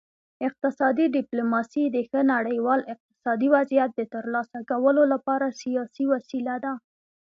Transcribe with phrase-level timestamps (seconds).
[0.47, 6.73] اقتصادي ډیپلوماسي د ښه نړیوال اقتصادي وضعیت د ترلاسه کولو لپاره سیاسي وسیله ده